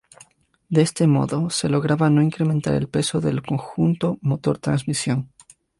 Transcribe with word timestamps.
De 0.67 0.81
este 0.81 1.05
modo 1.05 1.51
se 1.51 1.69
lograba 1.69 2.09
no 2.09 2.23
incrementar 2.23 2.73
el 2.73 2.89
peso 2.89 3.21
del 3.21 3.43
conjunto 3.43 4.17
motor-transmisión. 4.23 5.29